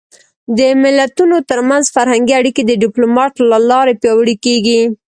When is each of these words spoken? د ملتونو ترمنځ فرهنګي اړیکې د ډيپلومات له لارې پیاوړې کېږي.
د 0.57 0.59
ملتونو 0.83 1.35
ترمنځ 1.49 1.83
فرهنګي 1.95 2.33
اړیکې 2.39 2.63
د 2.65 2.71
ډيپلومات 2.83 3.33
له 3.49 3.57
لارې 3.69 3.93
پیاوړې 4.01 4.35
کېږي. 4.45 4.81